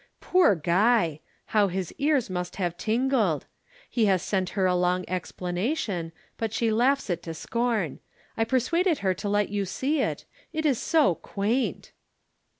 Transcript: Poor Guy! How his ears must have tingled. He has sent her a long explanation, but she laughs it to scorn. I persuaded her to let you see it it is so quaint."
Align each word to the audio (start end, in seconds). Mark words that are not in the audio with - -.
Poor 0.19 0.55
Guy! 0.55 1.19
How 1.53 1.67
his 1.67 1.93
ears 1.99 2.27
must 2.27 2.55
have 2.55 2.75
tingled. 2.75 3.45
He 3.87 4.05
has 4.07 4.23
sent 4.23 4.49
her 4.57 4.65
a 4.65 4.73
long 4.75 5.05
explanation, 5.07 6.11
but 6.39 6.51
she 6.51 6.71
laughs 6.71 7.07
it 7.11 7.21
to 7.21 7.35
scorn. 7.35 7.99
I 8.35 8.43
persuaded 8.45 8.97
her 9.05 9.13
to 9.13 9.29
let 9.29 9.49
you 9.49 9.63
see 9.63 10.01
it 10.01 10.25
it 10.51 10.65
is 10.65 10.81
so 10.81 11.13
quaint." 11.13 11.91